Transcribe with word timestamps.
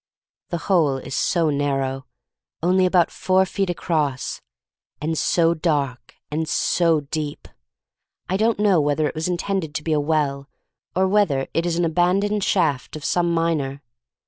The 0.49 0.57
hole 0.65 0.97
is 0.97 1.13
so 1.13 1.51
narrow— 1.51 2.07
only 2.63 2.87
about 2.87 3.11
four 3.11 3.45
feet 3.45 3.69
across— 3.69 4.41
and 4.99 5.15
so 5.15 5.53
dark, 5.53 6.15
and 6.31 6.49
so 6.49 7.01
deep! 7.01 7.47
I 8.27 8.35
don't 8.35 8.57
know 8.59 8.81
whether 8.81 9.07
it 9.07 9.13
was 9.13 9.27
intended 9.27 9.75
to 9.75 9.83
be 9.83 9.93
a 9.93 9.99
well, 9.99 10.49
or 10.95 11.07
whether 11.07 11.47
it 11.53 11.67
is 11.67 11.75
an 11.77 11.85
abandoned 11.85 12.43
shaft 12.43 12.95
of 12.95 13.05
some 13.05 13.31
miner. 13.31 13.83